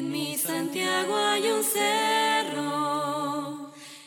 En 0.00 0.10
mi 0.10 0.34
Santiago 0.34 1.14
hay 1.14 1.42
un 1.42 1.62
cerro, 1.62 2.90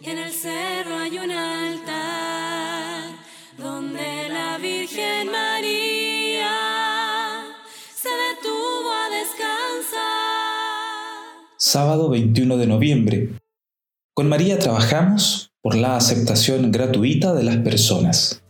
y 0.00 0.08
en 0.08 0.18
el 0.18 0.30
cerro 0.30 0.96
hay 0.96 1.18
un 1.18 1.32
altar, 1.32 3.10
donde 3.58 4.28
la 4.28 4.56
Virgen 4.58 5.32
María 5.32 6.52
se 7.92 8.08
detuvo 8.08 8.92
a 8.92 9.10
descansar. 9.10 9.98
Sábado 11.58 12.08
21 12.08 12.56
de 12.56 12.66
noviembre. 12.68 13.30
Con 14.14 14.28
María 14.28 14.60
trabajamos 14.60 15.50
por 15.60 15.74
la 15.74 15.96
aceptación 15.96 16.70
gratuita 16.70 17.34
de 17.34 17.42
las 17.42 17.56
personas. 17.56 18.44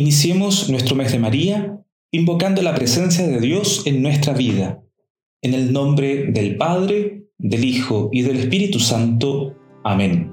Iniciemos 0.00 0.70
nuestro 0.70 0.96
mes 0.96 1.12
de 1.12 1.18
María 1.18 1.78
invocando 2.10 2.62
la 2.62 2.74
presencia 2.74 3.26
de 3.26 3.38
Dios 3.38 3.82
en 3.84 4.00
nuestra 4.00 4.32
vida. 4.32 4.82
En 5.42 5.52
el 5.52 5.74
nombre 5.74 6.32
del 6.32 6.56
Padre, 6.56 7.26
del 7.36 7.66
Hijo 7.66 8.08
y 8.10 8.22
del 8.22 8.38
Espíritu 8.38 8.80
Santo. 8.80 9.54
Amén. 9.84 10.32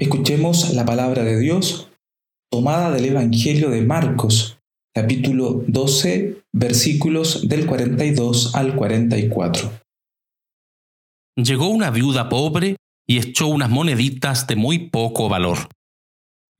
Escuchemos 0.00 0.74
la 0.74 0.84
palabra 0.84 1.22
de 1.22 1.38
Dios 1.38 1.88
tomada 2.50 2.90
del 2.90 3.04
Evangelio 3.04 3.70
de 3.70 3.82
Marcos, 3.82 4.57
capítulo 4.94 5.64
12, 5.66 6.42
versículos 6.52 7.48
del 7.48 7.66
42 7.66 8.54
al 8.54 8.74
44. 8.74 9.70
Llegó 11.36 11.68
una 11.68 11.90
viuda 11.90 12.28
pobre 12.28 12.76
y 13.06 13.18
echó 13.18 13.46
unas 13.46 13.70
moneditas 13.70 14.46
de 14.46 14.56
muy 14.56 14.90
poco 14.90 15.28
valor. 15.28 15.68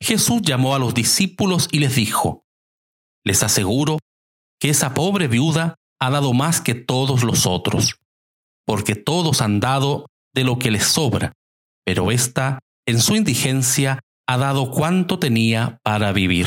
Jesús 0.00 0.42
llamó 0.42 0.74
a 0.74 0.78
los 0.78 0.94
discípulos 0.94 1.68
y 1.72 1.80
les 1.80 1.96
dijo, 1.96 2.44
Les 3.24 3.42
aseguro 3.42 3.98
que 4.60 4.70
esa 4.70 4.94
pobre 4.94 5.28
viuda 5.28 5.74
ha 6.00 6.10
dado 6.10 6.32
más 6.32 6.60
que 6.60 6.74
todos 6.74 7.24
los 7.24 7.46
otros, 7.46 7.98
porque 8.66 8.94
todos 8.94 9.40
han 9.40 9.60
dado 9.60 10.06
de 10.34 10.44
lo 10.44 10.58
que 10.58 10.70
les 10.70 10.84
sobra, 10.84 11.32
pero 11.84 12.10
ésta, 12.10 12.60
en 12.86 13.00
su 13.00 13.16
indigencia, 13.16 14.00
ha 14.28 14.36
dado 14.36 14.70
cuanto 14.70 15.18
tenía 15.18 15.78
para 15.82 16.12
vivir. 16.12 16.46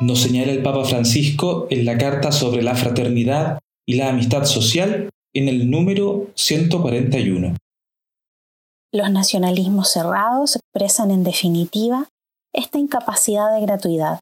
Nos 0.00 0.22
señala 0.22 0.52
el 0.52 0.62
Papa 0.62 0.84
Francisco 0.84 1.66
en 1.70 1.84
la 1.84 1.98
carta 1.98 2.32
sobre 2.32 2.62
la 2.62 2.74
fraternidad 2.74 3.58
y 3.86 3.96
la 3.96 4.08
amistad 4.08 4.44
social 4.44 5.10
en 5.34 5.48
el 5.48 5.70
número 5.70 6.28
141. 6.34 7.56
Los 8.92 9.10
nacionalismos 9.10 9.92
cerrados 9.92 10.56
expresan 10.56 11.10
en 11.10 11.22
definitiva 11.22 12.08
esta 12.52 12.78
incapacidad 12.78 13.54
de 13.54 13.60
gratuidad, 13.60 14.20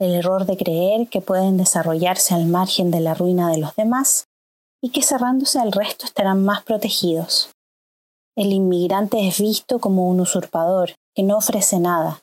el 0.00 0.14
error 0.14 0.46
de 0.46 0.56
creer 0.56 1.08
que 1.08 1.20
pueden 1.20 1.56
desarrollarse 1.56 2.34
al 2.34 2.46
margen 2.46 2.90
de 2.90 3.00
la 3.00 3.14
ruina 3.14 3.50
de 3.50 3.58
los 3.58 3.76
demás 3.76 4.26
y 4.82 4.90
que 4.90 5.02
cerrándose 5.02 5.58
al 5.58 5.72
resto 5.72 6.06
estarán 6.06 6.44
más 6.44 6.64
protegidos. 6.64 7.50
El 8.36 8.52
inmigrante 8.52 9.26
es 9.28 9.40
visto 9.40 9.78
como 9.78 10.08
un 10.08 10.20
usurpador 10.20 10.94
que 11.14 11.22
no 11.22 11.38
ofrece 11.38 11.78
nada, 11.78 12.20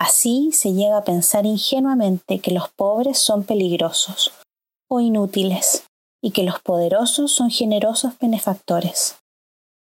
Así 0.00 0.50
se 0.52 0.72
llega 0.72 0.96
a 0.96 1.04
pensar 1.04 1.44
ingenuamente 1.44 2.38
que 2.38 2.52
los 2.52 2.70
pobres 2.70 3.18
son 3.18 3.44
peligrosos 3.44 4.32
o 4.88 4.98
inútiles 5.00 5.84
y 6.22 6.30
que 6.30 6.42
los 6.42 6.58
poderosos 6.60 7.32
son 7.32 7.50
generosos 7.50 8.18
benefactores. 8.18 9.16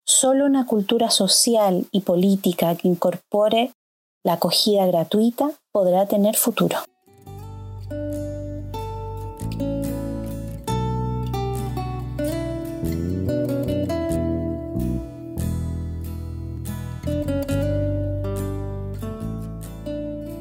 Solo 0.04 0.46
una 0.46 0.66
cultura 0.66 1.10
social 1.10 1.86
y 1.92 2.00
política 2.00 2.74
que 2.74 2.88
incorpore 2.88 3.72
la 4.24 4.32
acogida 4.32 4.84
gratuita 4.86 5.52
podrá 5.72 6.06
tener 6.06 6.34
futuro. 6.34 6.78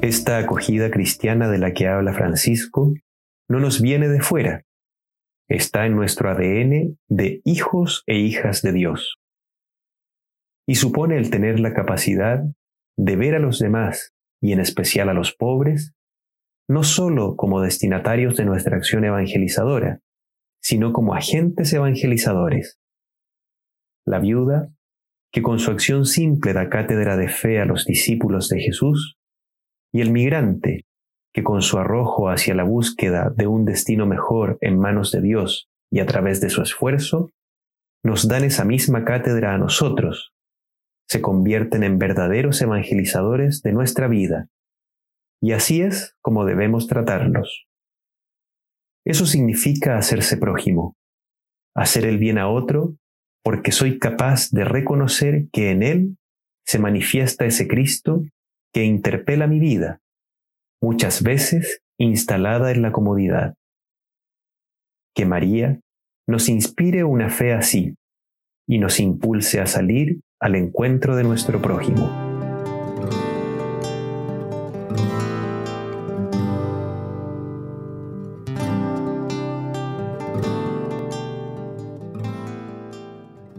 Esta 0.02 0.38
acogida 0.38 0.90
cristiana 0.90 1.46
de 1.48 1.58
la 1.58 1.74
que 1.74 1.86
habla 1.86 2.14
Francisco 2.14 2.94
no 3.50 3.60
nos 3.60 3.82
viene 3.82 4.08
de 4.08 4.22
fuera, 4.22 4.64
está 5.46 5.84
en 5.84 5.94
nuestro 5.94 6.30
ADN 6.30 6.98
de 7.08 7.42
hijos 7.44 8.02
e 8.06 8.16
hijas 8.16 8.62
de 8.62 8.72
Dios. 8.72 9.18
Y 10.66 10.76
supone 10.76 11.18
el 11.18 11.28
tener 11.28 11.60
la 11.60 11.74
capacidad 11.74 12.42
de 12.96 13.16
ver 13.16 13.34
a 13.34 13.40
los 13.40 13.58
demás, 13.58 14.14
y 14.40 14.52
en 14.52 14.60
especial 14.60 15.10
a 15.10 15.14
los 15.14 15.34
pobres, 15.34 15.92
no 16.66 16.82
sólo 16.82 17.36
como 17.36 17.60
destinatarios 17.60 18.38
de 18.38 18.46
nuestra 18.46 18.78
acción 18.78 19.04
evangelizadora, 19.04 20.00
sino 20.62 20.94
como 20.94 21.12
agentes 21.12 21.74
evangelizadores. 21.74 22.78
La 24.06 24.18
viuda, 24.18 24.72
que 25.30 25.42
con 25.42 25.58
su 25.58 25.70
acción 25.70 26.06
simple 26.06 26.54
da 26.54 26.70
cátedra 26.70 27.18
de 27.18 27.28
fe 27.28 27.60
a 27.60 27.66
los 27.66 27.84
discípulos 27.84 28.48
de 28.48 28.60
Jesús, 28.60 29.19
y 29.92 30.00
el 30.00 30.10
migrante, 30.10 30.84
que 31.32 31.42
con 31.42 31.62
su 31.62 31.78
arrojo 31.78 32.28
hacia 32.28 32.54
la 32.54 32.64
búsqueda 32.64 33.30
de 33.34 33.46
un 33.46 33.64
destino 33.64 34.06
mejor 34.06 34.58
en 34.60 34.78
manos 34.78 35.12
de 35.12 35.20
Dios 35.20 35.68
y 35.90 36.00
a 36.00 36.06
través 36.06 36.40
de 36.40 36.50
su 36.50 36.62
esfuerzo, 36.62 37.30
nos 38.02 38.28
dan 38.28 38.44
esa 38.44 38.64
misma 38.64 39.04
cátedra 39.04 39.54
a 39.54 39.58
nosotros, 39.58 40.32
se 41.08 41.20
convierten 41.20 41.82
en 41.82 41.98
verdaderos 41.98 42.62
evangelizadores 42.62 43.62
de 43.62 43.72
nuestra 43.72 44.08
vida. 44.08 44.48
Y 45.42 45.52
así 45.52 45.82
es 45.82 46.16
como 46.20 46.44
debemos 46.44 46.86
tratarlos. 46.86 47.66
Eso 49.04 49.26
significa 49.26 49.98
hacerse 49.98 50.36
prójimo, 50.36 50.96
hacer 51.74 52.04
el 52.04 52.18
bien 52.18 52.38
a 52.38 52.48
otro 52.48 52.94
porque 53.42 53.72
soy 53.72 53.98
capaz 53.98 54.50
de 54.50 54.64
reconocer 54.64 55.48
que 55.52 55.70
en 55.70 55.82
él 55.82 56.18
se 56.66 56.78
manifiesta 56.78 57.46
ese 57.46 57.66
Cristo 57.66 58.22
que 58.72 58.84
interpela 58.84 59.46
mi 59.46 59.58
vida, 59.58 60.00
muchas 60.80 61.22
veces 61.22 61.82
instalada 61.98 62.70
en 62.70 62.82
la 62.82 62.92
comodidad. 62.92 63.54
Que 65.14 65.26
María 65.26 65.80
nos 66.26 66.48
inspire 66.48 67.04
una 67.04 67.30
fe 67.30 67.52
así 67.52 67.94
y 68.68 68.78
nos 68.78 69.00
impulse 69.00 69.60
a 69.60 69.66
salir 69.66 70.20
al 70.40 70.54
encuentro 70.54 71.16
de 71.16 71.24
nuestro 71.24 71.60
prójimo. 71.60 72.08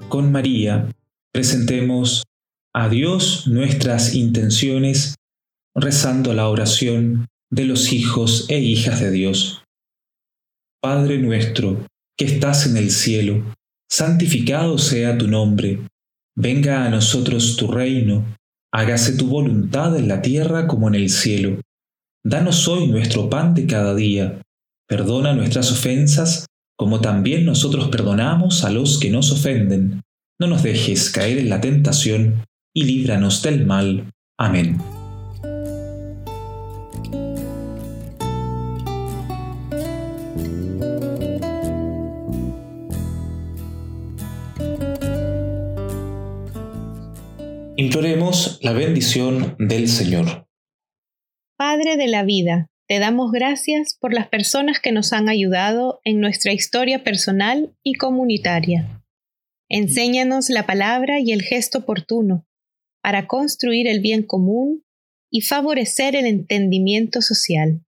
Con 0.07 0.31
María 0.31 0.89
presentemos 1.31 2.23
a 2.73 2.87
Dios 2.87 3.47
nuestras 3.47 4.15
intenciones 4.15 5.15
rezando 5.75 6.33
la 6.33 6.47
oración 6.47 7.27
de 7.49 7.65
los 7.65 7.91
hijos 7.91 8.45
e 8.49 8.59
hijas 8.59 9.01
de 9.01 9.11
Dios. 9.11 9.63
Padre 10.81 11.17
nuestro, 11.17 11.85
que 12.17 12.25
estás 12.25 12.65
en 12.65 12.77
el 12.77 12.91
cielo, 12.91 13.55
santificado 13.89 14.77
sea 14.77 15.17
tu 15.17 15.27
nombre, 15.27 15.81
venga 16.35 16.85
a 16.85 16.89
nosotros 16.89 17.57
tu 17.57 17.67
reino, 17.67 18.25
hágase 18.73 19.17
tu 19.17 19.27
voluntad 19.27 19.97
en 19.97 20.07
la 20.07 20.21
tierra 20.21 20.67
como 20.67 20.87
en 20.87 20.95
el 20.95 21.09
cielo. 21.09 21.59
Danos 22.23 22.67
hoy 22.67 22.87
nuestro 22.87 23.29
pan 23.29 23.53
de 23.53 23.67
cada 23.67 23.93
día, 23.95 24.41
perdona 24.87 25.33
nuestras 25.33 25.71
ofensas 25.71 26.45
como 26.77 26.99
también 26.99 27.45
nosotros 27.45 27.89
perdonamos 27.89 28.63
a 28.63 28.71
los 28.71 28.97
que 28.97 29.11
nos 29.11 29.31
ofenden. 29.31 30.01
No 30.39 30.47
nos 30.47 30.63
dejes 30.63 31.11
caer 31.11 31.37
en 31.37 31.49
la 31.49 31.61
tentación 31.61 32.43
y 32.73 32.83
líbranos 32.83 33.41
del 33.41 33.65
mal. 33.65 34.11
Amén. 34.37 34.77
Imploremos 47.75 48.59
la 48.61 48.73
bendición 48.73 49.55
del 49.57 49.87
Señor. 49.87 50.47
Padre 51.57 51.97
de 51.97 52.07
la 52.07 52.23
vida 52.23 52.67
Te 52.87 52.99
damos 52.99 53.31
gracias 53.31 53.97
por 53.99 54.13
las 54.13 54.27
personas 54.27 54.79
que 54.81 54.91
nos 54.91 55.13
han 55.13 55.29
ayudado 55.29 56.01
en 56.03 56.19
nuestra 56.19 56.51
historia 56.51 57.03
personal 57.03 57.73
y 57.83 57.93
comunitaria. 57.93 59.01
Enséñanos 59.69 60.49
la 60.49 60.65
palabra 60.65 61.21
y 61.21 61.31
el 61.31 61.41
gesto 61.41 61.79
oportuno 61.79 62.45
para 63.01 63.27
construir 63.27 63.87
el 63.87 63.99
bien 63.99 64.23
común 64.23 64.83
y 65.31 65.41
favorecer 65.41 66.15
el 66.15 66.25
entendimiento 66.25 67.21
social. 67.21 67.83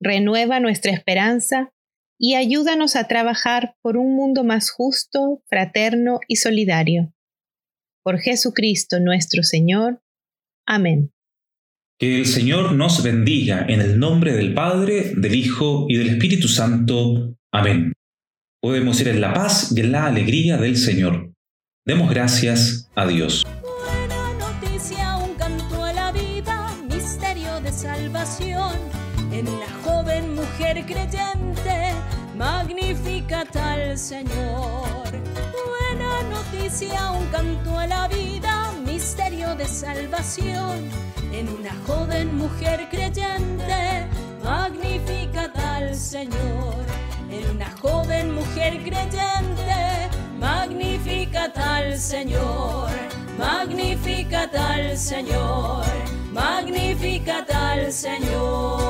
Renueva 0.00 0.60
nuestra 0.60 0.92
esperanza 0.92 1.72
y 2.18 2.34
ayúdanos 2.34 2.96
a 2.96 3.06
trabajar 3.06 3.76
por 3.80 3.96
un 3.96 4.14
mundo 4.16 4.44
más 4.44 4.70
justo, 4.70 5.42
fraterno 5.48 6.20
y 6.26 6.36
solidario. 6.36 7.12
Por 8.02 8.18
Jesucristo 8.18 8.98
nuestro 9.00 9.42
Señor. 9.42 10.02
Amén. 10.66 11.12
Que 11.98 12.18
el 12.18 12.26
Señor 12.26 12.72
nos 12.72 13.02
bendiga 13.02 13.64
en 13.68 13.80
el 13.80 13.98
nombre 13.98 14.32
del 14.32 14.54
Padre, 14.54 15.12
del 15.16 15.34
Hijo 15.34 15.86
y 15.88 15.96
del 15.96 16.10
Espíritu 16.10 16.48
Santo. 16.48 17.36
Amén. 17.52 17.92
Podemos 18.60 19.00
ir 19.00 19.08
en 19.08 19.20
la 19.20 19.32
paz 19.32 19.72
y 19.74 19.80
en 19.80 19.92
la 19.92 20.06
alegría 20.06 20.58
del 20.58 20.76
Señor. 20.76 21.32
Demos 21.84 22.10
gracias 22.10 22.90
a 22.94 23.06
Dios. 23.06 23.44
En 29.32 29.48
una 29.48 29.66
joven 29.84 30.34
mujer 30.34 30.84
creyente, 30.86 31.92
magnífica 32.36 33.44
tal 33.44 33.98
Señor. 33.98 35.08
Buena 35.66 36.22
noticia, 36.30 37.10
un 37.12 37.26
canto 37.26 37.78
a 37.78 37.86
la 37.86 38.08
vida, 38.08 38.72
misterio 38.86 39.54
de 39.56 39.66
salvación 39.66 40.88
en 41.32 41.48
una 41.48 41.72
joven 41.86 42.36
mujer 42.36 42.88
creyente, 42.90 44.06
magnífica 44.44 45.52
tal 45.52 45.94
Señor. 45.94 46.84
En 47.30 47.50
una 47.56 47.70
joven 47.80 48.34
mujer 48.34 48.82
creyente, 48.82 50.08
magnífica 50.38 51.52
tal 51.52 51.98
Señor, 51.98 52.90
magnífica 53.38 54.48
tal 54.50 54.96
Señor, 54.96 55.86
magnífica 56.32 57.44
tal 57.46 57.92
Señor. 57.92 58.87